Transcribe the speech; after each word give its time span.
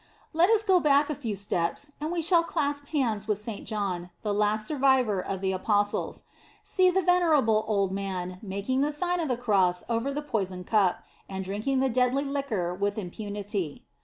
Let 0.33 0.49
us 0.49 0.63
go 0.63 0.79
back 0.79 1.11
a 1.11 1.13
few 1.13 1.35
steps 1.35 1.91
and 2.01 2.11
we 2.11 2.23
shall 2.23 2.41
clasp 2.41 2.87
hands 2.87 3.27
with 3.27 3.37
St. 3.37 3.67
John, 3.67 4.09
the 4.23 4.33
last 4.33 4.65
survivor 4.65 5.21
of 5.23 5.41
the 5.41 5.51
apostles. 5.51 6.23
See 6.63 6.89
the 6.89 7.03
venerable 7.03 7.63
old 7.67 7.91
man, 7.91 8.39
making 8.41 8.81
the 8.81 8.91
Sign 8.91 9.19
of 9.19 9.27
the 9.27 9.37
Cross 9.37 9.83
over 9.87 10.11
the 10.11 10.23
pois 10.23 10.51
oned 10.51 10.65
cup, 10.65 11.03
and 11.29 11.45
drinking 11.45 11.81
the 11.81 11.89
deadly 11.89 12.25
liquor 12.25 12.73
with 12.73 12.97
impunity. 12.97 13.85